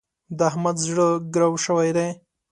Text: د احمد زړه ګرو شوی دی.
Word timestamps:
د 0.37 0.39
احمد 0.49 0.77
زړه 0.87 1.07
ګرو 1.33 1.53
شوی 1.65 1.89
دی. 1.97 2.07